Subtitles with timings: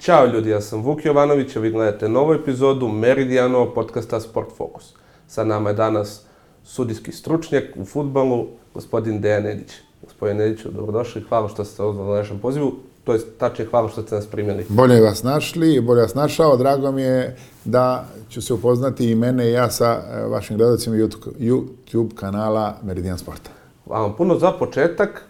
[0.00, 4.94] Ćao ljudi, ja sam Vuk Jovanović, a vi gledate novu epizodu Meridijanovog podcasta Sport Focus.
[5.28, 6.22] Sa nama je danas
[6.64, 9.72] sudijski stručnjak u futbalu, gospodin Dejan Edić.
[10.02, 12.72] Gospodin Ediću, dobrodošli, hvala što ste ovdje na našem pozivu,
[13.04, 14.66] to je tačnije hvala što ste nas primili.
[14.68, 19.48] Bolje vas našli, bolje vas našao, drago mi je da ću se upoznati i mene
[19.48, 23.50] i ja sa e, vašim gledalcima YouTube kanala Meridian Sporta.
[23.84, 25.22] Hvala vam puno za početak.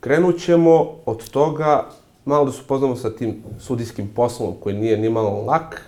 [0.00, 1.84] Krenut ćemo od toga
[2.28, 5.82] malo da se upoznamo sa tim sudijskim poslom koji nije ni malo lak.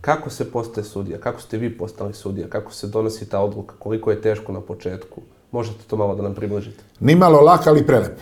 [0.00, 1.18] Kako se postaje sudija?
[1.18, 2.48] Kako ste vi postali sudija?
[2.48, 3.74] Kako se donosi ta odluka?
[3.78, 5.20] Koliko je teško na početku?
[5.52, 6.84] Možete to malo da nam približite?
[7.00, 8.18] Ni malo lak, ali prelep.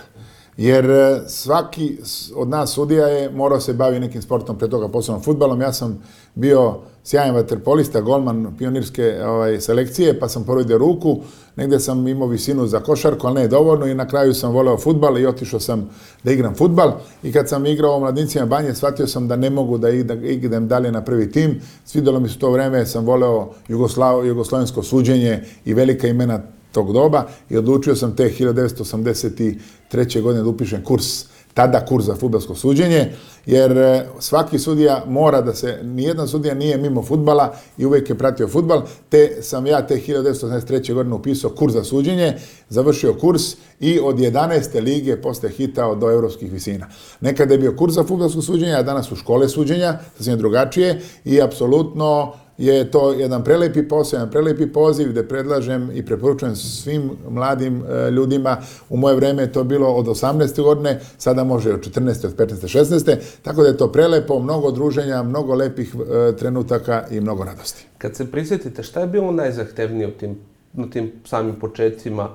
[0.56, 1.98] Jer e, svaki
[2.34, 5.61] od nas sudija je morao se bavi nekim sportom, pre toga posebno futbalom.
[5.61, 6.02] Ja sam
[6.34, 6.74] bio
[7.05, 11.20] sjajan vaterpolista, golman pionirske ovaj, selekcije, pa sam porodio ruku.
[11.56, 15.19] Negde sam imao visinu za košarku, ali ne dovoljno i na kraju sam voleo futbal
[15.19, 15.91] i otišao sam
[16.24, 16.92] da igram futbal.
[17.22, 20.92] I kad sam igrao u mladincima banje, shvatio sam da ne mogu da idem dalje
[20.92, 21.61] na prvi tim.
[21.84, 26.41] Svidelo mi se to vreme, sam voleo Jugoslav, jugoslovensko suđenje i velika imena
[26.75, 30.20] tog doba i odlučio sam te 1983.
[30.22, 33.12] godine da upišem kurs tada kurs za futbalsko suđenje,
[33.47, 38.19] jer e, svaki sudija mora da se, nijedan sudija nije mimo futbala i uvijek je
[38.19, 40.95] pratio futbal, te sam ja te 1983.
[40.95, 42.34] godine upisao kurs za suđenje,
[42.69, 43.42] završio kurs
[43.80, 44.83] i od 11.
[44.83, 46.86] lige posle hitao do evropskih visina.
[47.20, 51.42] Nekada je bio kurs za futbalsko suđenje, a danas su škole suđenja, sasvim drugačije i
[51.42, 57.83] apsolutno je to jedan prelepi posao, jedan prelepi poziv gde predlažem i preporučujem svim mladim
[57.88, 58.56] e, ljudima.
[58.88, 60.62] U moje vreme je to bilo od 18.
[60.62, 62.27] godine, sada može od 14.
[62.27, 62.78] od 15.
[62.78, 63.16] 16.
[63.42, 67.86] Tako da je to prelepo, mnogo druženja, mnogo lepih e, trenutaka i mnogo radosti.
[67.98, 70.39] Kad se prisjetite, šta je bilo najzahtevnije u tim,
[70.73, 72.29] na tim samim početcima?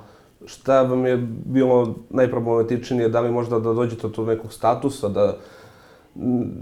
[0.46, 3.10] Šta vam je bilo najproblematičnije?
[3.10, 5.38] Da li možda da dođete do nekog statusa, da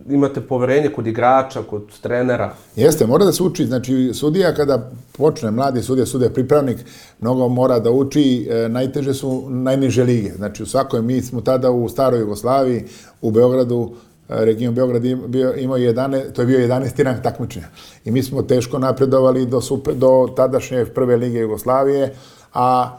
[0.09, 2.53] imate poverenje kod igrača, kod trenera.
[2.75, 3.65] Jeste, mora da se uči.
[3.65, 6.77] Znači, sudija kada počne, mladi sudija, sudija pripravnik,
[7.19, 8.47] mnogo mora da uči.
[8.51, 10.33] E, najteže su najniže lige.
[10.33, 12.83] Znači, u svakoj, mi smo tada u staroj Jugoslaviji,
[13.21, 13.91] u Beogradu,
[14.29, 17.03] e, region Beograd bio, imao 11, to je bio 11.
[17.03, 17.67] rang takmičenja.
[18.05, 22.15] I mi smo teško napredovali do, super, do tadašnje prve lige Jugoslavije,
[22.53, 22.97] a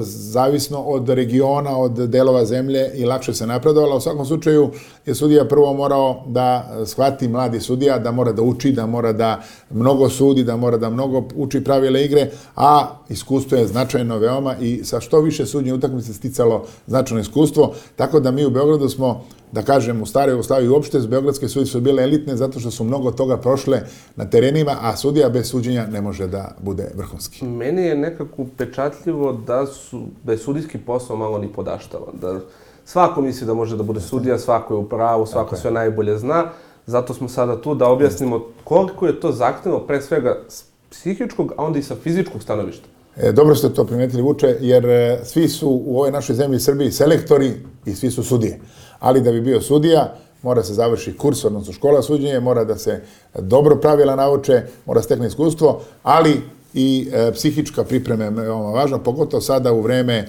[0.00, 3.96] zavisno od regiona, od delova zemlje i lakše se napredovalo.
[3.96, 4.70] U svakom slučaju
[5.06, 9.42] je sudija prvo morao da shvati mladi sudija, da mora da uči, da mora da
[9.70, 14.84] mnogo sudi, da mora da mnogo uči pravile igre, a iskustvo je značajno veoma i
[14.84, 19.24] sa što više sudnje utakmice sticalo značajno iskustvo, tako da mi u Beogradu smo
[19.54, 23.10] da kažem, u staroj Jugoslaviji uopšte, Beogradske sudi su bile elitne zato što su mnogo
[23.10, 23.82] toga prošle
[24.16, 27.44] na terenima, a sudija bez suđenja ne može da bude vrhunski.
[27.44, 32.18] Meni je nekako upečatljivo da, su, da je sudijski posao malo ni podaštavan.
[32.20, 32.40] Da
[32.84, 36.44] svako misli da može da bude sudija, svako je u pravu, svako sve najbolje zna.
[36.86, 41.64] Zato smo sada tu da objasnimo koliko je to zahtevno, pre svega s psihičkog, a
[41.64, 42.88] onda i sa fizičkog stanovišta.
[43.16, 46.90] E, dobro ste to primetili, Vuče, jer e, svi su u ovoj našoj zemlji Srbiji
[46.90, 47.52] selektori
[47.86, 48.60] i svi su sudije
[49.04, 53.02] ali da bi bio sudija, mora se završi kurs, odnosno škola suđenja, mora da se
[53.38, 56.40] dobro pravila nauče, mora stekne iskustvo, ali
[56.74, 60.28] i e, psihička priprema je veoma važna, pogotovo sada u vreme e,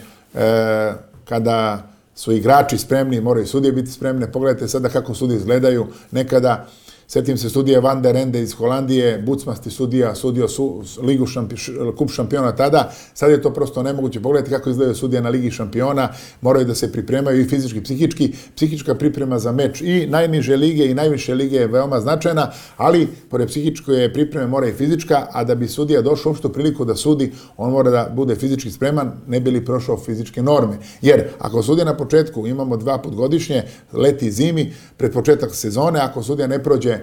[1.25, 4.31] kada su igrači spremni, moraju sudije biti spremne.
[4.31, 5.87] Pogledajte sada kako sudije izgledaju.
[6.11, 6.67] Nekada
[7.07, 11.55] Sjetim se studije Van der Ende iz Holandije, bucmasti sudija, sudio su, ligu šampi,
[11.97, 12.91] kup šampiona tada.
[13.13, 14.21] Sad je to prosto nemoguće.
[14.21, 16.09] Pogledajte kako izgledaju sudije na ligi šampiona.
[16.41, 18.33] Moraju da se pripremaju i fizički, psihički.
[18.55, 23.47] Psihička priprema za meč i najniže lige i najviše lige je veoma značajna, ali pored
[23.47, 27.71] psihičke pripreme mora i fizička, a da bi sudija došao uopšte priliku da sudi, on
[27.71, 30.77] mora da bude fizički spreman, ne bi li prošao fizičke norme.
[31.01, 33.63] Jer ako sudija na početku imamo dva put godišnje,
[33.93, 36.95] leti zimi, pred početak sezone, ako sudija ne prođe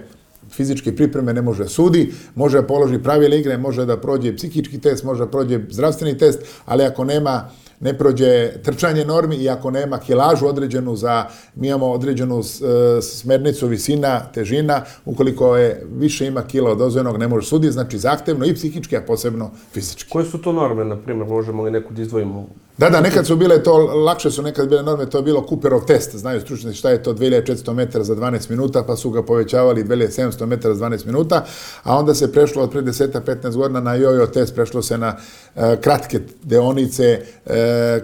[0.51, 5.03] fizičke pripreme ne može sudi, može da položi pravile igre, može da prođe psihički test,
[5.03, 7.49] može da prođe zdravstveni test, ali ako nema
[7.83, 11.25] ne prođe trčanje normi i ako nema kilažu određenu za,
[11.55, 17.27] mi imamo određenu e, smernicu visina, težina, ukoliko je više ima kila od dozvojenog, ne
[17.27, 20.09] može suditi, znači zahtevno i psihički, a posebno fizički.
[20.09, 22.47] Koje su to norme, na primjer, možemo li neku da izdvojimo?
[22.77, 25.85] Da, da, nekad su bile to, lakše su nekad bile norme, to je bilo Cooperov
[25.85, 29.83] test, znaju stručnici šta je to 2400 metara za 12 minuta, pa su ga povećavali
[29.83, 31.45] 2700 metara za 12 minuta,
[31.83, 35.15] a onda se prešlo od pre 10-15 godina na jojo test, prešlo se na
[35.55, 37.51] uh, kratke deonice, uh,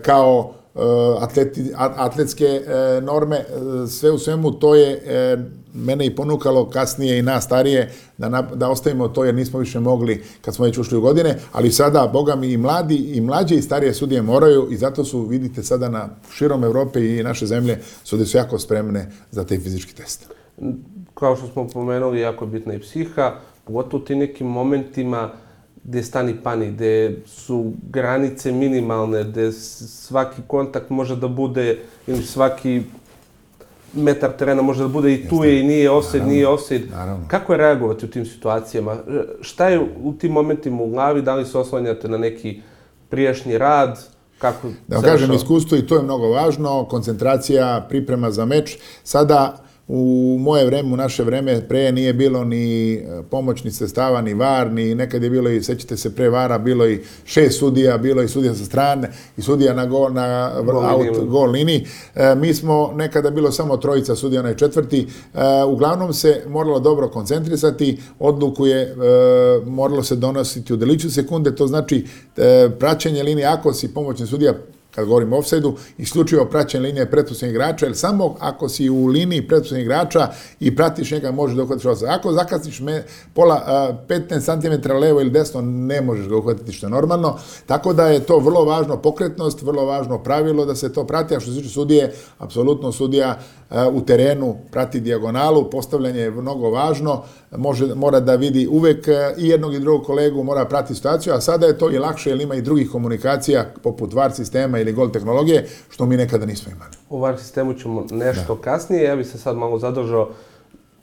[0.02, 0.59] kao
[1.20, 3.46] atleti, atletske uh, norme,
[3.88, 5.02] sve u svemu to je
[5.74, 9.80] mene i ponukalo kasnije i nas starije da, na, da ostavimo to jer nismo više
[9.80, 13.56] mogli kad smo već ušli u godine, ali sada, boga mi, i mladi, i mlađe
[13.56, 17.80] i starije sudije moraju i zato su, vidite, sada na širom Evrope i naše zemlje,
[18.04, 20.32] sudije su jako spremne za taj fizički test.
[21.14, 25.32] Kao što smo pomenuli, jako je bitna i psiha, pogotovo u tim nekim momentima
[25.84, 32.82] gde stani pani, gde su granice minimalne, gde svaki kontakt može da bude, ili svaki
[33.94, 36.88] metar terena može da bude i tu je i nije offside, nije offside.
[36.92, 37.26] Naravno.
[37.28, 38.98] Kako je reagovati u tim situacijama?
[39.42, 41.22] Šta je u tim momentima u glavi?
[41.22, 42.62] Da li se oslanjate na neki
[43.10, 44.06] prijašnji rad?
[44.38, 48.78] Kako da vam kažem, iskustvo i to je mnogo važno, koncentracija, priprema za meč.
[49.04, 54.34] Sada u moje vreme, u naše vreme, pre nije bilo ni e, pomoćni sestava, ni
[54.34, 58.22] var, ni nekad je bilo i, sećate se, pre vara, bilo i šest sudija, bilo
[58.22, 61.86] i sudija sa strane, i sudija na gol, na gol, out, gol liniji.
[62.16, 65.08] E, mi smo, nekada bilo samo trojica sudija, onaj četvrti.
[65.34, 68.96] E, uglavnom se moralo dobro koncentrisati, odluku je e,
[69.66, 72.06] moralo se donositi u deliću sekunde, to znači
[72.38, 74.54] e, praćenje linije, ako si pomoćni sudija
[75.00, 79.48] kad govorimo o offside-u, isključivo praćenje linije pretpostavnih igrača, jer samo ako si u liniji
[79.48, 80.28] pretpostavnih igrača
[80.60, 82.12] i pratiš njega, možeš da uhvatiš offside.
[82.12, 83.04] Ako zakasniš me,
[83.34, 87.38] pola, a, 15 cm levo ili desno, ne možeš ga uhvatiti što je normalno.
[87.66, 91.40] Tako da je to vrlo važno pokretnost, vrlo važno pravilo da se to prati, a
[91.40, 93.40] što se tiče sudije, apsolutno sudija
[93.94, 99.08] u terenu prati dijagonalu, postavljanje je mnogo važno, može, mora da vidi uvek
[99.38, 102.42] i jednog i drugog kolegu, mora prati situaciju, a sada je to i lakše jer
[102.42, 106.92] ima i drugih komunikacija poput VAR sistema ili gol tehnologije, što mi nekada nismo imali.
[107.10, 108.62] U VAR sistemu ćemo nešto da.
[108.62, 110.30] kasnije, ja bih se sad malo zadržao,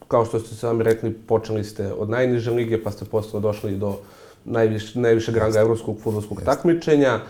[0.08, 3.96] kao što ste sami rekli, počeli ste od najniže lige, pa ste posle došli do
[4.44, 7.20] najviše, najvišeg ranga evropskog futbolskog takmičenja.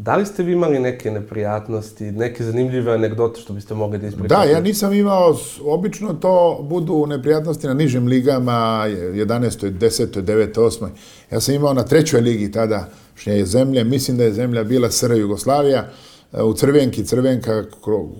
[0.00, 4.34] Da li ste vi imali neke neprijatnosti, neke zanimljive anegdote što biste mogli da ispričate?
[4.34, 9.70] Da, ja nisam imao, obično to budu neprijatnosti na nižim ligama, 11.
[9.70, 10.22] 10.
[10.22, 10.54] 9.
[10.54, 10.88] 8.
[11.30, 14.90] Ja sam imao na trećoj ligi tada, što je zemlja, mislim da je zemlja bila
[14.90, 15.88] SR Jugoslavija,
[16.32, 17.64] u Crvenki, Crvenka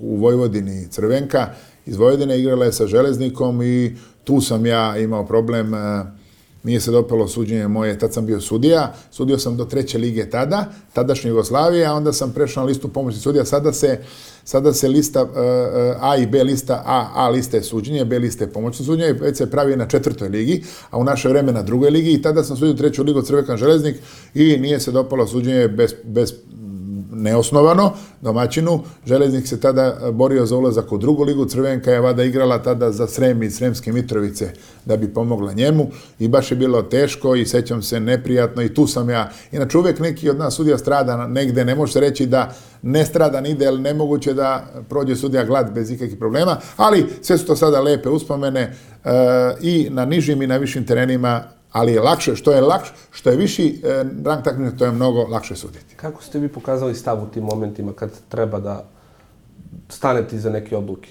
[0.03, 1.47] u Vojvodini, Crvenka
[1.87, 5.75] iz Vojvodine igrala je sa Železnikom i tu sam ja imao problem
[6.69, 10.65] nije se dopalo suđenje moje, tad sam bio sudija, sudio sam do treće lige tada,
[10.93, 13.99] tadašnje Jugoslavije, a onda sam prešao na listu pomoćnih sudija, sada se,
[14.45, 15.31] sada se lista uh,
[16.01, 19.37] A i B lista, A, A lista je suđenje, B lista je pomoćno suđenje, već
[19.37, 22.13] se pravi na četvrtoj ligi, a u naše vreme na drugoj ligi.
[22.13, 23.97] I tada sam sudio treću ligu Crvekan Železnik
[24.35, 26.35] i nije se dopalo suđenje bez, bez
[27.19, 28.81] neosnovano domaćinu.
[29.07, 31.45] Železnik se tada borio za ulazak u drugu ligu.
[31.45, 34.53] Crvenka je vada igrala tada za Srem i Sremske Mitrovice
[34.85, 35.87] da bi pomogla njemu
[36.19, 39.31] i baš je bilo teško i sećam se neprijatno i tu sam ja.
[39.53, 43.41] Inače uvek neki od nas sudija strada negde, ne može se reći da ne strada
[43.41, 47.81] nide, ali nemoguće da prođe sudija glad bez ikakvih problema, ali sve su to sada
[47.81, 48.73] lepe uspomene e,
[49.61, 53.37] i na nižim i na višim terenima ali je lakše, što je lakše, što je
[53.37, 55.95] viši e, rang takmičenja, to je mnogo lakše suditi.
[55.97, 58.85] Kako ste vi pokazali stav u tim momentima kad treba da
[59.89, 61.09] stanete iza neke odluke?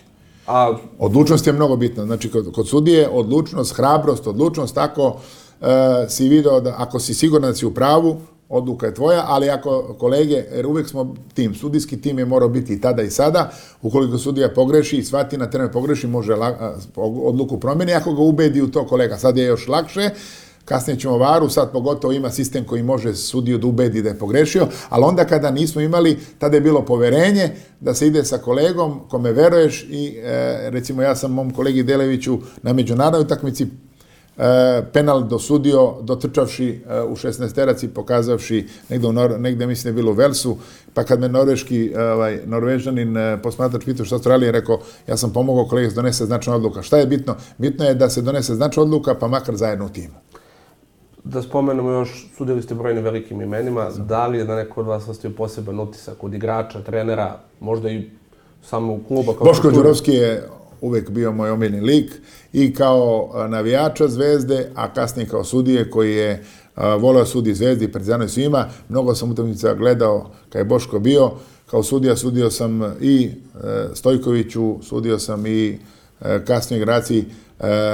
[0.48, 0.78] A...
[1.00, 2.06] Odlučnost je mnogo bitna.
[2.06, 5.20] Znači, kod, kod sudije, odlučnost, hrabrost, odlučnost, tako
[5.62, 5.66] e,
[6.10, 9.96] si video da ako si siguran da si u pravu, odluka je tvoja, ali ako
[10.00, 13.52] kolege, jer uvek smo tim, sudijski tim je morao biti i tada i sada,
[13.82, 18.62] ukoliko sudija pogreši i shvati na terenu pogreši, može la, odluku promeni, ako ga ubedi
[18.62, 19.18] u to kolega.
[19.18, 20.10] Sad je još lakše,
[20.68, 24.68] kasnije ćemo varu, sad pogotovo ima sistem koji može sudiju da ubedi da je pogrešio,
[24.90, 29.32] ali onda kada nismo imali, tada je bilo poverenje da se ide sa kolegom kome
[29.32, 33.68] veruješ i e, recimo ja sam mom kolegi Deleviću na međunarodnoj utakmici e,
[34.94, 40.04] penal dosudio, dotrčavši e, u 16 teraci, pokazavši negde, u Nor negde mislim da je
[40.04, 40.58] bilo u Velsu,
[40.94, 45.66] pa kad me norveški, ovaj, norvežanin e, posmatrač pitao što Australije, rekao, ja sam pomogao
[45.66, 46.82] kolegi da donese značna odluka.
[46.82, 47.36] Šta je bitno?
[47.58, 50.27] Bitno je da se donese značna odluka, pa makar zajedno u timu
[51.32, 55.08] da spomenemo još, sudili ste brojnim velikim imenima, da li je da neko od vas
[55.08, 58.10] ostavio poseban utisak od igrača, trenera, možda i
[58.64, 59.34] samo u kluba?
[59.34, 60.48] Kao Boško Đurovski je
[60.82, 62.12] uvek bio moj omiljeni lik
[62.54, 66.44] i kao navijača Zvezde, a kasnije kao sudije koji je
[67.00, 68.66] voleo sudi Zvezdi i Partizanu svima.
[68.90, 71.32] Mnogo sam utakmica gledao kad je Boško bio.
[71.66, 75.78] Kao sudija sudio sam i e, Stojkoviću, sudio sam i e,
[76.22, 76.40] Eh,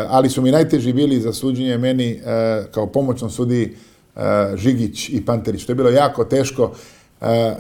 [0.10, 3.78] ali su mi najteži bili za suđenje meni eh, kao pomoćnom sudi
[4.16, 4.22] eh,
[4.56, 5.66] Žigić i Panterić.
[5.66, 6.72] To je bilo jako teško.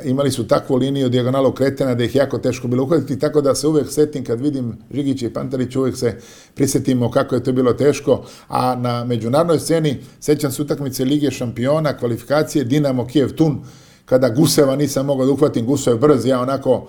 [0.03, 3.67] Imali su takvu liniju dijagonalu kretena da ih jako teško bilo uhvatiti, tako da se
[3.67, 6.15] uvek setim kad vidim Žigića i Panterić, uvek se
[6.53, 8.25] prisetimo kako je to bilo teško.
[8.47, 13.63] A na međunarodnoj sceni sećam se utakmice Lige šampiona, kvalifikacije Dinamo Kijev Tun,
[14.05, 16.87] kada Guseva nisam mogao da uhvatim, Gusev brz, ja onako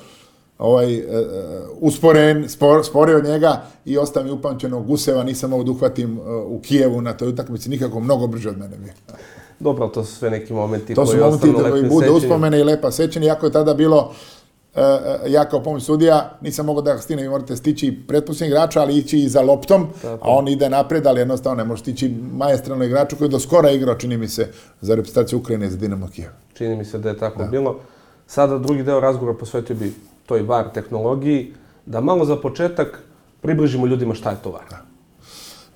[0.64, 1.04] ovaj, uh,
[1.80, 6.60] usporen, spor, sporio njega i ostao mi upamćeno Guseva, nisam mogu da uhvatim uh, u
[6.62, 8.92] Kijevu na toj utakmici, nikako mnogo brže od mene bio.
[9.60, 12.64] Dobro, to su sve neki momenti to koji ostanu su momenti koji bude uspomene i
[12.64, 14.12] lepa sećanja, iako je tada bilo
[14.74, 14.80] e,
[15.26, 19.18] ja kao pomoć sudija nisam mogao da stignem, vi morate stići pretposljednjeg igrača, ali ići
[19.18, 20.28] i za loptom, Tako.
[20.28, 23.70] a on ide napred, ali jednostavno ne može stići majestralno igraču koji je do skora
[23.70, 24.48] igrao, čini mi se,
[24.80, 26.30] za reprezentaciju Ukrajine za Dinamo Kijev.
[26.54, 27.80] Čini mi se da je tako bilo.
[28.26, 29.92] Sada drugi deo razgovora posvetio bi
[30.26, 31.52] toj VAR tehnologiji,
[31.86, 33.02] da malo za početak
[33.40, 34.84] približimo ljudima šta je to VAR.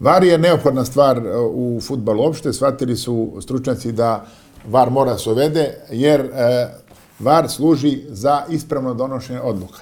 [0.01, 4.27] VAR je neophodna stvar e, u futbalu uopšte, shvatili su stručnjaci da
[4.67, 6.69] VAR mora se uvede, jer e,
[7.19, 9.79] VAR služi za ispravno donošenje odluka.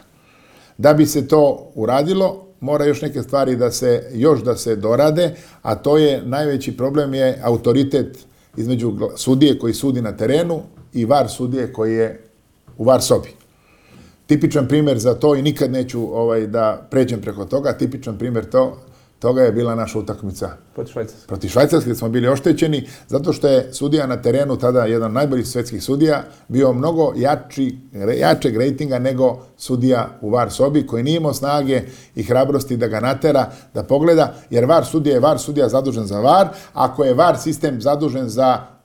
[0.78, 5.34] Da bi se to uradilo, mora još neke stvari da se, još da se dorade,
[5.62, 8.18] a to je, najveći problem je autoritet
[8.56, 12.24] između sudije koji sudi na terenu i VAR sudije koji je
[12.78, 13.45] u VAR sobi.
[14.26, 18.76] Tipičan primjer za to i nikad neću ovaj, da pređem preko toga, tipičan primjer to,
[19.18, 20.50] toga je bila naša utakmica.
[20.74, 21.26] Protiv Švajcarske.
[21.26, 25.46] protiv Švajcarske, smo bili oštećeni, zato što je sudija na terenu, tada jedan od najboljih
[25.46, 27.78] svetskih sudija, bio mnogo jači,
[28.18, 31.82] jačeg rejtinga nego sudija u VAR sobi, koji nije imao snage
[32.14, 36.20] i hrabrosti da ga natera, da pogleda, jer VAR sudija je VAR sudija zadužen za
[36.20, 38.75] VAR, ako je VAR sistem zadužen za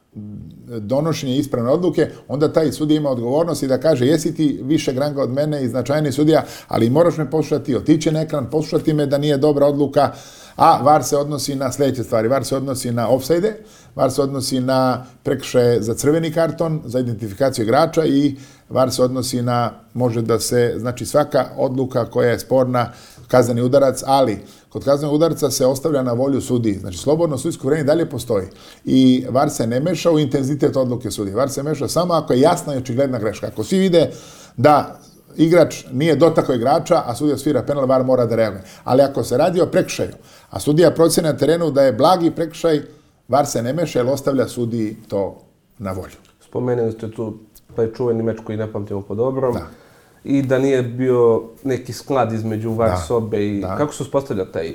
[0.79, 5.21] donošenje ispravne odluke, onda taj sudija ima odgovornost i da kaže jesi ti više granga
[5.21, 9.17] od mene i značajni sudija, ali moraš me poslušati, otići na ekran, poslušati me da
[9.17, 10.11] nije dobra odluka,
[10.55, 12.27] a VAR se odnosi na sljedeće stvari.
[12.27, 13.55] VAR se odnosi na offside,
[13.95, 18.35] VAR se odnosi na prekršaje za crveni karton, za identifikaciju igrača i
[18.69, 22.91] VAR se odnosi na, može da se, znači svaka odluka koja je sporna,
[23.31, 26.73] kazneni udarac, ali kod kaznenog udarca se ostavlja na volju sudiji.
[26.73, 28.47] Znači, slobodno sudijsko vreme i dalje postoji.
[28.85, 31.35] I VAR se ne meša u intenzitet odluke sudije.
[31.35, 33.47] VAR se meša samo ako je jasna i očigledna greška.
[33.47, 34.11] Ako svi vide
[34.57, 35.00] da
[35.38, 38.63] igrač nije dotakao igrača, a sudija svira penal, VAR mora da reaguje.
[38.83, 40.13] Ali ako se radi o prekršaju,
[40.50, 42.81] a sudija procene na terenu da je blagi prekršaj,
[43.27, 45.41] VAR se ne meša jer ostavlja sudiji to
[45.77, 46.19] na volju.
[46.39, 47.38] Spomenuli ste tu
[47.75, 49.53] taj čuveni meč koji ne pamtimo po dobrom.
[49.53, 49.80] Da.
[50.23, 53.61] I da nije bio neki sklad između VAR Da, sobe i...
[53.61, 53.75] da.
[53.75, 54.73] Kako se uspostavlja taj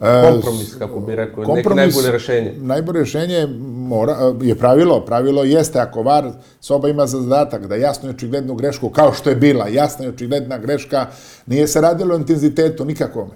[0.00, 2.54] E, kompromis, kako bi rekao, neki najbolje rešenje?
[2.58, 5.04] Najbolje rešenje mora, je pravilo.
[5.04, 6.30] Pravilo jeste ako VAR
[6.60, 10.08] soba ima za zadatak da jasno i očiglednu grešku, kao što je bila jasna i
[10.08, 11.06] očigledna greška,
[11.46, 13.30] nije se radilo o intenzitetu nikakvome.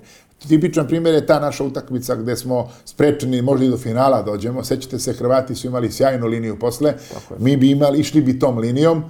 [0.49, 4.65] Tipičan primjer je ta naša utakmica gde smo sprečeni možda i do finala dođemo.
[4.65, 6.95] Sećate se, Hrvati su imali sjajnu liniju posle.
[7.39, 9.05] Mi bi imali, išli bi tom linijom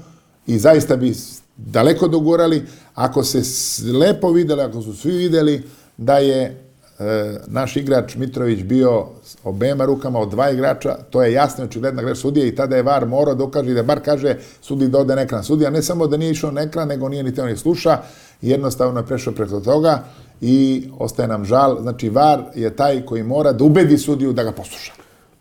[0.47, 1.15] i zaista bi
[1.57, 2.63] daleko dogurali.
[2.95, 3.43] Ako se
[3.93, 5.63] lepo videli, ako su svi videli
[5.97, 6.43] da je
[6.99, 9.07] e, naš igrač Mitrović bio
[9.45, 13.07] obema rukama od dva igrača, to je jasno očigledna greš sudije i tada je VAR
[13.07, 15.45] morao da ukaže da bar kaže sudi da ode na ekran.
[15.45, 17.99] Sudija ne samo da nije išao na ekran, nego nije ni teo ni sluša,
[18.43, 20.05] jednostavno je prešao preko toga
[20.41, 21.83] i ostaje nam žal.
[21.83, 24.93] Znači, VAR je taj koji mora da ubedi sudiju da ga posluša.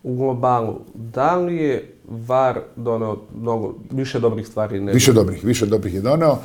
[0.02, 4.94] U globalu, da li je VAR donao mnogo, više dobrih stvari nego...
[4.94, 6.32] Više dobrih, više dobrih je doneo.
[6.32, 6.36] E,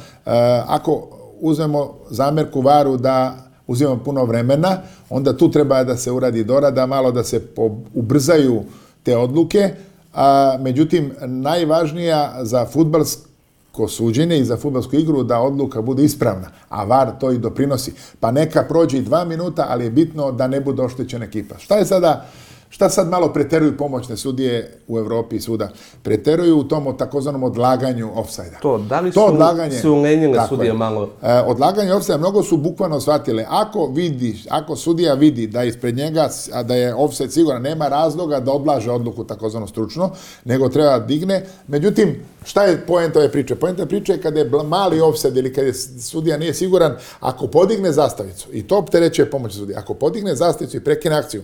[0.68, 1.08] ako
[1.40, 3.38] uzmemo zamerku varu da
[3.68, 4.78] uzimamo puno vremena,
[5.10, 8.64] onda tu treba da se uradi dorada, malo da se po, ubrzaju
[9.04, 9.70] te odluke.
[10.14, 16.84] A, međutim, najvažnija za futbalsko suđenje i za futbalsku igru da odluka bude ispravna, a
[16.84, 17.94] VAR to i doprinosi.
[18.20, 21.58] Pa neka prođe i dva minuta, ali je bitno da ne bude oštećena ekipa.
[21.58, 22.26] Šta je sada
[22.70, 25.70] Šta sad malo preteruju pomoćne sudije u Evropi i svuda?
[26.04, 28.58] Preteruju u tom takozvanom odlaganju ofsajda.
[28.62, 30.74] To, da li To su odlaganje, se ulenjile tako sudije je.
[30.74, 31.10] malo?
[31.24, 33.46] E, odlaganje ofsajda mnogo su bukvalno shvatile.
[33.50, 37.88] Ako vidi, ako sudija vidi da je ispred njega, a da je ofsajd siguran, nema
[37.88, 40.10] razloga da odlaže odluku takozvano stručno,
[40.46, 41.46] nego treba da digne.
[41.68, 43.56] Međutim, šta je poenta ove priče?
[43.56, 47.92] Poenta priče je kada je mali ofsajd ili kada je sudija nije siguran, ako podigne
[47.92, 51.44] zastavicu, i to opterećuje pomoć sudija, ako podigne zastavicu i prekine akciju,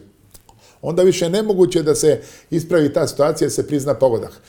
[0.81, 4.41] onda više nemoguće da se ispravi ta situacija, da se prizna pogodak.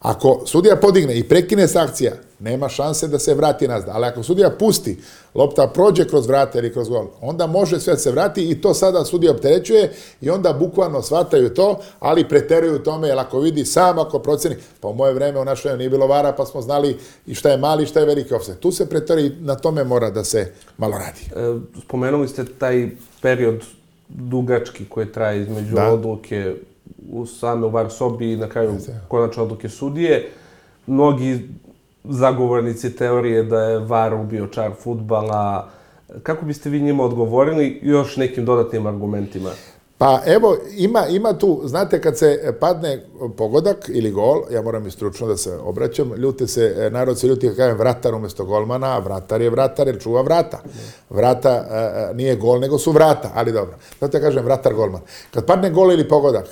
[0.00, 3.88] Ako sudija podigne i prekine se akcija, nema šanse da se vrati nazad.
[3.92, 4.98] Ali ako sudija pusti,
[5.34, 8.74] lopta prođe kroz vrata ili kroz gol, onda može sve da se vrati i to
[8.74, 13.98] sada sudija opterećuje i onda bukvalno shvataju to, ali preteruju tome, jer ako vidi sam,
[13.98, 16.96] ako proceni, pa u moje vreme u našoj nije bilo vara, pa smo znali
[17.26, 18.58] i šta je mali šta je veliki offset.
[18.58, 21.20] Tu se preteruje i na tome mora da se malo radi.
[21.36, 22.90] E, spomenuli ste taj
[23.22, 23.60] period
[24.14, 25.92] dugački koji traje između Da.
[25.92, 26.54] odluke
[27.12, 28.76] u same u VAR sobi i na kraju
[29.08, 30.28] konačne odluke sudije.
[30.86, 31.48] Mnogi
[32.04, 35.68] zagovornici teorije da je VAR ubio čar futbala.
[36.22, 39.50] Kako biste vi njima odgovorili još nekim dodatnim argumentima?
[40.00, 43.04] Pa evo, ima, ima tu, znate, kad se padne
[43.36, 47.26] pogodak ili gol, ja moram i stručno da se obraćam, ljute se, e, narod se
[47.26, 50.58] ljuti kad kažem vratar umjesto golmana, a vratar je vratar jer čuva vrata.
[51.10, 53.76] Vrata e, e, nije gol, nego su vrata, ali dobro.
[54.00, 55.00] Zato ja kažem vratar golman.
[55.34, 56.46] Kad padne gol ili pogodak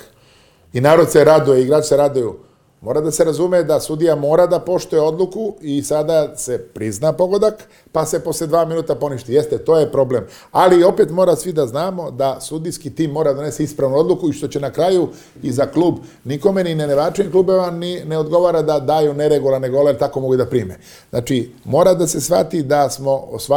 [0.73, 2.35] i narod se raduje, igrač se raduju,
[2.81, 7.67] Mora da se razume da sudija mora da poštuje odluku i sada se prizna pogodak,
[7.91, 9.33] pa se posle dva minuta poništi.
[9.33, 10.27] Jeste, to je problem.
[10.51, 14.33] Ali opet mora svi da znamo da sudijski tim mora da donese ispravnu odluku i
[14.33, 15.07] što će na kraju
[15.41, 20.19] i za klub nikome ni nenevačenim klubeva ni ne odgovara da daju neregulane gole, tako
[20.19, 20.77] mogu da prime.
[21.09, 23.49] Znači, mora da se shvati da smo s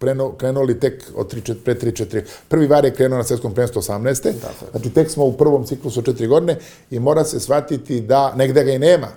[0.00, 2.22] varom krenuli tek od 3, pre 3-4.
[2.48, 4.32] Prvi var je krenuo na svetskom prvenstvu 18.
[4.70, 6.56] Znači, tek smo u prvom ciklusu četiri godine
[6.90, 9.08] i mora se shvatiti da negde ga i nema.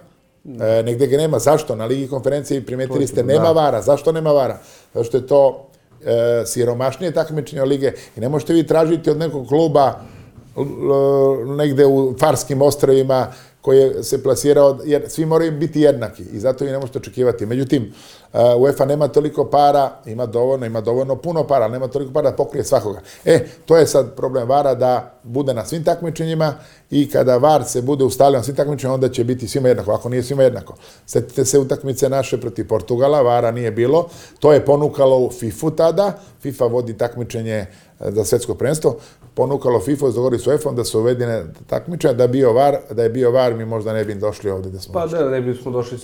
[0.45, 1.39] E, negde ga nema.
[1.39, 1.75] Zašto?
[1.75, 3.51] Na Ligi konferencije primetili ste nema da.
[3.51, 3.81] vara.
[3.81, 4.59] Zašto nema vara?
[4.93, 5.67] Zato što je to
[6.05, 9.99] e, siromašnije takmičenje lige i ne možete vi tražiti od nekog kluba
[11.57, 13.27] negde u Farskim ostrovima
[13.61, 17.45] koji se plasirao, jer svi moraju biti jednaki i zato i ne možete očekivati.
[17.45, 17.93] Međutim,
[18.33, 22.35] uh, UEFA nema toliko para, ima dovoljno, ima dovoljno puno para, nema toliko para da
[22.35, 23.01] pokrije svakoga.
[23.25, 26.53] E, to je sad problem VARA da bude na svim takmičenjima
[26.91, 29.91] i kada VAR se bude ustalio na svim takmičenjima, onda će biti svima jednako.
[29.91, 30.75] Ako nije svima jednako.
[31.05, 34.09] Sjetite se utakmice naše protiv Portugala, VARA nije bilo.
[34.39, 36.19] To je ponukalo u FIFA tada.
[36.41, 37.65] FIFA vodi takmičenje
[37.99, 38.97] za svetsko prvenstvo,
[39.39, 43.09] ponukalo FIFA s dogovori s UEFA da su uvedene takmičenja, da, bio var, da je
[43.09, 45.97] bio var, mi možda ne bi došli ovde da smo Pa da, ne bismo došli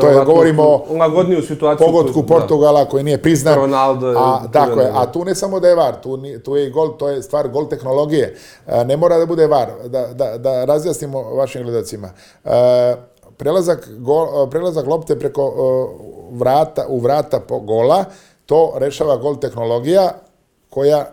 [0.00, 1.86] to je, govorimo o lagodniju situaciju.
[1.86, 2.90] Pogodku koju, Portugala da.
[2.90, 3.56] koji nije priznat.
[3.56, 4.14] Ronaldo.
[4.18, 6.96] A, tako je, a tu ne samo da je var, tu, tu je i gol,
[6.98, 8.36] to je stvar gol tehnologije.
[8.86, 12.10] Ne mora da bude var, da, da, da razjasnimo vašim gledacima.
[13.36, 15.52] Prelazak, gol, prelazak lopte preko
[16.30, 18.04] vrata, u vrata po gola,
[18.46, 20.12] to rešava gol tehnologija
[20.70, 21.06] koja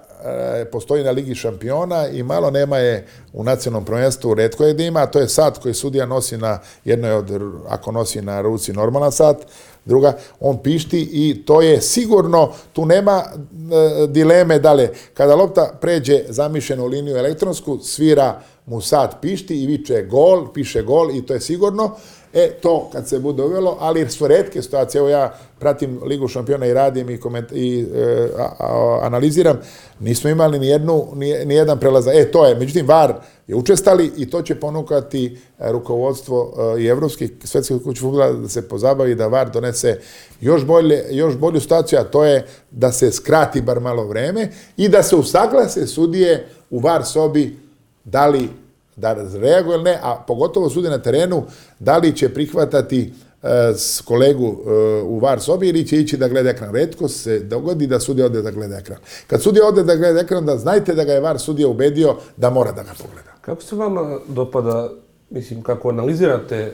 [0.72, 5.06] postoji na Ligi šampiona i malo nema je u nacionalnom prvenstvu, redko je da ima,
[5.06, 7.32] to je sat koji sudija nosi na jednoj od,
[7.68, 9.38] ako nosi na ruci normalan sat,
[9.86, 14.90] druga, on pišti i to je sigurno, tu nema e, dileme dale.
[15.14, 21.16] Kada lopta pređe zamišljenu liniju elektronsku, svira mu sat pišti i viče gol, piše gol
[21.16, 21.96] i to je sigurno.
[22.38, 26.66] E, to kad se bude uvelo, ali su redke situacije, evo ja pratim Ligu šampiona
[26.66, 29.58] i radim i, koment, i e, a, a, analiziram,
[30.00, 32.16] nismo imali ni, jednu, ni, ni jedan prelazak.
[32.16, 33.14] E, to je, međutim, VAR
[33.48, 38.50] je učestali i to će ponukati e, rukovodstvo e, i Evropske svetske kuće futbola da
[38.50, 40.00] se pozabavi da VAR donese
[40.42, 44.90] još, bolje, još bolju situaciju, a to je da se skrati bar malo vreme i
[44.90, 47.58] da se usaglase sudije u VAR sobi
[48.04, 48.50] da li
[48.98, 51.44] da reaguje ili ne, a pogotovo sude na terenu,
[51.80, 56.28] da li će prihvatati e, s kolegu e, u VAR sobi ili će ići da
[56.28, 56.74] gleda ekran.
[56.74, 59.00] Redko se dogodi da sudija ode da gleda ekran.
[59.28, 62.50] Kad sudija ode da gleda ekran, da znajte da ga je VAR sudija ubedio da
[62.50, 63.32] mora da ga pogleda.
[63.42, 64.90] Kako se vama dopada,
[65.30, 66.72] mislim, kako analizirate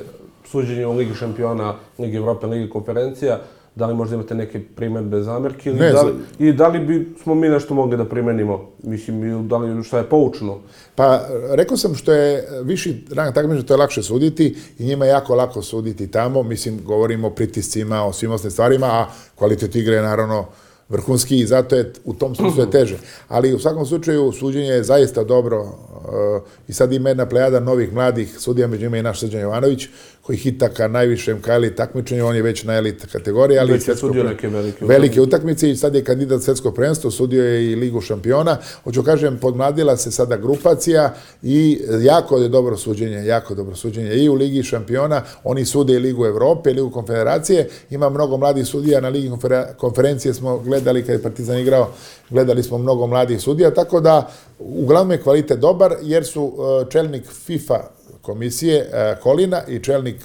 [0.51, 3.39] suđenje u Ligi šampiona, Ligi Evrope, Ligi konferencija,
[3.75, 7.15] da li možda imate neke primedbe, zamerke ili ne, da li, i da li bi
[7.23, 10.59] smo mi nešto mogli da primenimo, mislim, da li šta je poučno?
[10.95, 15.09] Pa, rekao sam što je viši rang takmičenja, to je lakše suditi i njima je
[15.09, 19.05] jako lako suditi tamo, mislim, govorimo o pritiscima, o svim osnovnim stvarima, a
[19.36, 20.45] kvalitet igre je naravno
[20.89, 22.97] vrhunski i zato je u tom smislu je teže.
[23.27, 27.93] Ali u svakom slučaju suđenje je zaista dobro uh, i sad ima jedna plejada novih
[27.93, 29.88] mladih sudija, među njima i naš Srđan Jovanović,
[30.23, 33.95] koji hita ka najvišem elit takmičenju, on je već na elit kategoriji, ali već je
[33.95, 35.69] sudio neke velike, velike utakmice.
[35.69, 38.57] i sad je kandidat svetskog prvenstva, sudio je i Ligu šampiona.
[38.83, 44.29] Hoću kažem, podmladila se sada grupacija i jako je dobro suđenje, jako dobro suđenje i
[44.29, 49.01] u Ligi šampiona, oni sude i Ligu Evrope, i Ligu konfederacije, ima mnogo mladih sudija,
[49.01, 49.31] na Ligi
[49.77, 51.89] konferencije smo gledali kad je Partizan igrao,
[52.29, 57.25] gledali smo mnogo mladih sudija, tako da uglavnom je kvalitet dobar, jer su uh, čelnik
[57.45, 57.79] FIFA
[58.23, 60.15] komisije e, Kolina i čelnik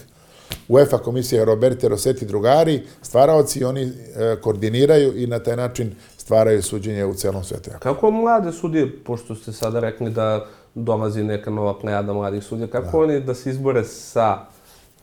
[0.69, 3.91] UEFA komisije Roberto Rossetti drugari, stvaraoci, oni e,
[4.41, 7.71] koordiniraju i na taj način stvaraju suđenje u celom svetu.
[7.79, 12.99] Kako mlade sudije, pošto ste sada rekli da dolazi neka nova plejada mladih sudija, kako
[12.99, 13.05] da.
[13.05, 14.39] oni da se izbore sa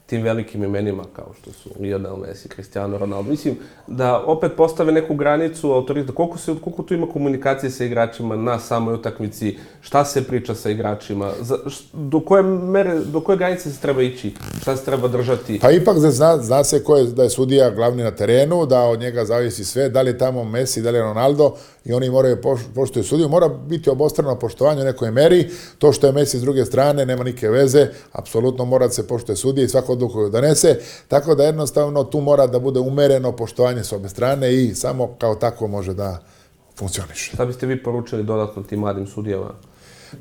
[0.05, 3.29] tim velikim imenima kao što su Lionel Messi, Cristiano Ronaldo.
[3.29, 6.13] Mislim da opet postave neku granicu autorita.
[6.13, 9.57] Koliko, se, koliko tu ima komunikacije sa igračima na samoj utakmici?
[9.81, 11.31] Šta se priča sa igračima?
[11.41, 11.57] Za,
[11.93, 14.33] do koje mere, do koje granice se treba ići?
[14.61, 15.59] Šta se treba držati?
[15.59, 18.99] Pa ipak zna, zna se ko je, da je sudija glavni na terenu, da od
[18.99, 21.55] njega zavisi sve, da li je tamo Messi, da li je Ronaldo
[21.85, 22.37] i oni moraju
[22.75, 23.29] poštuju sudiju.
[23.29, 25.49] Mora biti obostrano poštovanje u nekoj meri.
[25.77, 27.87] To što je Messi s druge strane nema nike veze.
[28.11, 30.79] Apsolutno mora da se poštuje sudije i svako odluku koju donese.
[31.07, 35.35] Tako da jednostavno tu mora da bude umereno poštovanje s obe strane i samo kao
[35.35, 36.19] tako može da
[36.77, 37.31] funkcioniše.
[37.33, 39.51] Šta biste vi poručili dodatno tim mladim sudijama?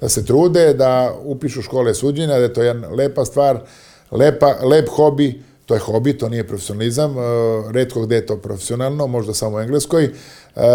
[0.01, 3.61] Da se trude, da upišu škole suđenja, da je to jedna lepa stvar,
[4.11, 7.23] lepa, lep hobi, to je hobi, to nije profesionalizam, e,
[7.73, 10.05] redko gde je to profesionalno, možda samo u Engleskoj.
[10.05, 10.11] E,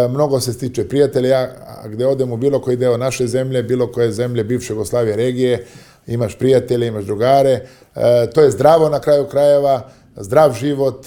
[0.09, 1.49] mnogo se stiče prijatelja, ja
[1.85, 5.65] gde odem u bilo koji deo naše zemlje, bilo koje zemlje bivše Jugoslavije regije,
[6.07, 7.61] imaš prijatelje, imaš drugare,
[7.95, 11.05] e, to je zdravo na kraju krajeva, zdrav život,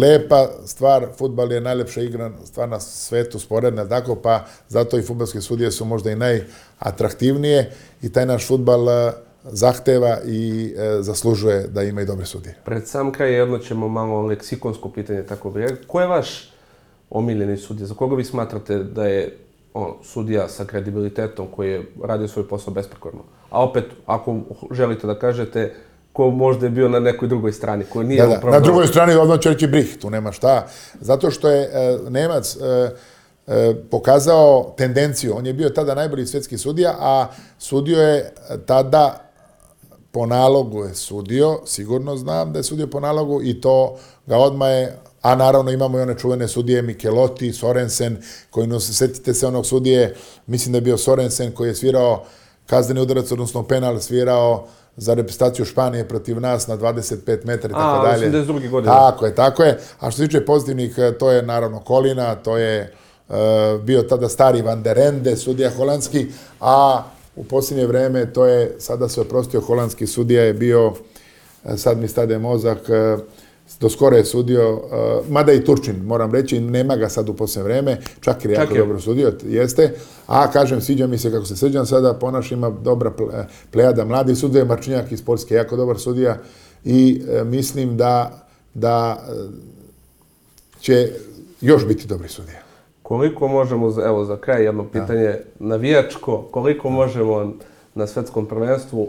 [0.00, 5.40] lepa stvar, futbal je najlepša igra stvar na svetu, sporedna, tako, pa zato i futbalske
[5.40, 8.86] sudije su možda i najatraktivnije i taj naš futbal
[9.50, 12.54] zahteva i e, zaslužuje da ima i dobre sudije.
[12.64, 15.66] Pred sam kraj jedno ćemo malo leksikonsko pitanje, tako bi.
[15.86, 16.52] Ko je vaš
[17.10, 17.86] omiljeni sudija?
[17.86, 19.36] Za koga vi smatrate da je
[19.74, 23.20] on, sudija sa kredibilitetom koji je radio svoj posao besprekorno?
[23.50, 24.36] A opet, ako
[24.70, 25.74] želite da kažete,
[26.12, 28.38] ko možda je bio na nekoj drugoj strani, ko nije Da, da.
[28.38, 28.54] upravo...
[28.54, 30.66] Na drugoj strani odmah će reći Brih, tu nema šta.
[31.00, 32.90] Zato što je e, Nemac e,
[33.46, 35.36] e, pokazao tendenciju.
[35.36, 37.26] On je bio tada najbolji svetski sudija, a
[37.58, 38.32] sudio je
[38.66, 39.27] tada
[40.12, 44.68] po nalogu je sudio, sigurno znam da je sudio po nalogu i to ga odmah
[44.68, 48.16] je, a naravno imamo i one čuvene sudije Mikelotti, Sorensen,
[48.50, 50.14] koji nos, setite se onog sudije,
[50.46, 52.24] mislim da je bio Sorensen koji je svirao
[52.66, 54.66] kazneni udarac, odnosno penal svirao
[54.96, 58.30] za reprezentaciju Španije protiv nas na 25 metara i tako A, dalje.
[58.30, 58.70] 82.
[58.70, 58.94] godine.
[58.94, 59.78] Tako je, tako je.
[60.00, 62.92] A što se tiče pozitivnih, e, to je naravno Kolina, to je e,
[63.82, 66.26] bio tada stari Van der Ende, sudija holandski,
[66.60, 67.02] a
[67.38, 70.92] u posljednje vreme to je, sada se oprostio holandski sudija je bio,
[71.64, 73.16] e, sad mi stade mozak, e,
[73.80, 77.64] do skoro je sudio, e, mada i Turčin, moram reći, nema ga sad u posljednje
[77.64, 78.78] vreme, čak je jako je.
[78.78, 79.94] dobro sudio, jeste,
[80.26, 84.34] a kažem, sviđa mi se kako se srđan sada ponaša, ima dobra ple- plejada mladi
[84.34, 86.38] sudija, Marčinjak iz Poljske, jako dobar sudija
[86.84, 89.24] i mislim da, da
[90.80, 91.12] će
[91.60, 92.67] još biti dobri sudija.
[93.08, 97.52] Koliko možemo, evo za kraj jedno pitanje, navijačko, koliko možemo
[97.94, 99.08] na svetskom prvenstvu,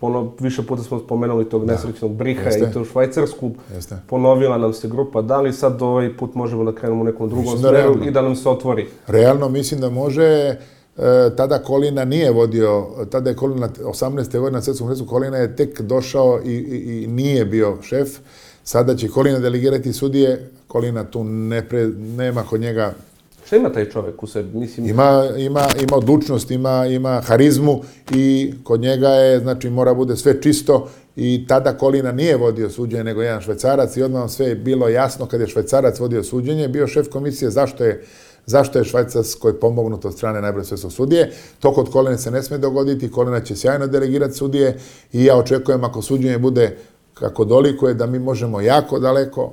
[0.00, 2.66] pono, više puta smo spomenuli tog nesrećnog Briha Jeste.
[2.70, 3.96] i tu Švajcarsku, Jeste.
[4.06, 7.44] ponovila nam se grupa, da li sad ovaj put možemo da krenemo u nekom drugom
[7.44, 8.06] Mislim da smeru realno.
[8.06, 8.86] i da nam se otvori?
[9.06, 10.56] Realno mislim da može, e,
[11.36, 14.38] tada Kolina nije vodio, tada je Kolina 18.
[14.38, 18.08] godine na svetskom prvenstvu, Kolina je tek došao i, i, i nije bio šef.
[18.64, 22.92] Sada će Kolina delegirati sudije, Kolina tu ne pre, nema kod njega
[23.50, 24.58] Šta ima taj čovek u sebi?
[24.58, 27.80] Mislim, Ima, ima, ima odlučnost, ima, ima harizmu
[28.14, 33.04] i kod njega je, znači, mora bude sve čisto i tada Kolina nije vodio suđenje
[33.04, 36.86] nego jedan švajcarac i odmah sve je bilo jasno kad je švajcarac vodio suđenje, bio
[36.86, 38.04] šef komisije zašto je
[38.46, 41.32] zašto je Švajcarskoj pomognut od strane najbolje svetskog sudije.
[41.60, 44.78] To kod Kolina se ne sme dogoditi, Kolina će sjajno delegirati sudije
[45.12, 46.76] i ja očekujem ako suđenje bude
[47.14, 49.52] kako dolikuje da mi možemo jako daleko,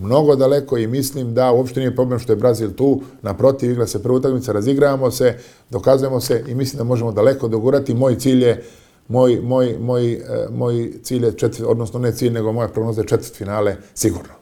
[0.00, 4.02] mnogo daleko i mislim da uopšte nije problem što je Brazil tu, naprotiv igra se
[4.02, 5.38] prva utakmica, razigravamo se,
[5.70, 7.94] dokazujemo se i mislim da možemo daleko dogurati.
[7.94, 8.62] Moj cilj je
[9.08, 13.06] moj, moj, moj, eh, moj cilj je četvrt, odnosno ne cilj, nego moja prognoza je
[13.06, 14.32] četvrt finale, sigurno.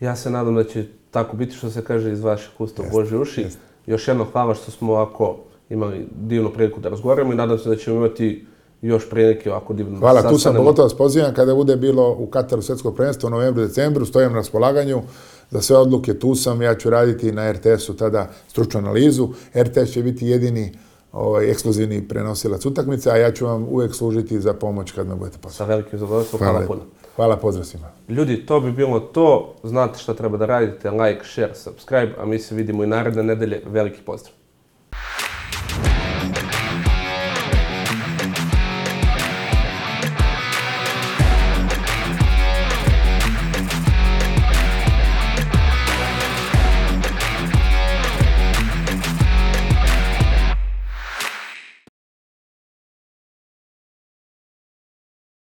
[0.00, 3.16] ja se nadam da će tako biti što se kaže iz vaših usta u Bože
[3.16, 3.46] uši.
[3.86, 5.36] Još jedno hvala što smo ovako
[5.70, 8.46] imali divnu priliku da razgovaramo i nadam se da ćemo imati
[8.82, 9.98] još prilike ovako divno.
[9.98, 13.62] Hvala, tu sam pogotovo vas pozivam kada bude bilo u Kataru svetsko prvenstvo u novembru,
[13.62, 15.02] decembru, stojim na raspolaganju
[15.50, 19.28] za sve odluke, tu sam, ja ću raditi na RTS-u tada stručnu analizu.
[19.56, 20.72] RTS će biti jedini
[21.12, 25.38] ovaj, ekskluzivni prenosilac utakmice, a ja ću vam uvek služiti za pomoć kad me budete
[25.38, 25.56] poslati.
[25.56, 26.72] Sa velikim zadovoljstvom, hvala, lepo.
[26.72, 26.84] puno.
[27.16, 27.86] Hvala, pozdrav svima.
[28.08, 29.54] Ljudi, to bi bilo to.
[29.62, 33.62] Znate šta treba da radite, like, share, subscribe, a mi se vidimo i naredne nedelje.
[33.66, 34.37] Veliki pozdrav!